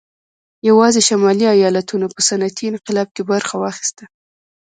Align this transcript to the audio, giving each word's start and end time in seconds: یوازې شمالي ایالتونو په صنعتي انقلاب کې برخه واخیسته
یوازې 0.69 1.01
شمالي 1.07 1.45
ایالتونو 1.51 2.05
په 2.13 2.19
صنعتي 2.27 2.65
انقلاب 2.71 3.07
کې 3.15 3.23
برخه 3.31 3.55
واخیسته 3.57 4.03